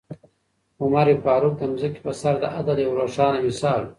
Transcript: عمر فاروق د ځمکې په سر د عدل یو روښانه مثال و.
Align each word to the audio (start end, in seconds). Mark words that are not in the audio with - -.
عمر 0.81 1.07
فاروق 1.23 1.53
د 1.57 1.61
ځمکې 1.81 2.01
په 2.05 2.11
سر 2.21 2.33
د 2.41 2.45
عدل 2.55 2.77
یو 2.85 2.91
روښانه 3.01 3.37
مثال 3.47 3.81
و. 3.83 3.87